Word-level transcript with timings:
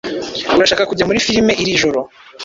Urashaka 0.57 0.87
kujya 0.89 1.07
muri 1.07 1.23
firime 1.25 1.53
iri 1.61 1.79
joro? 1.81 1.99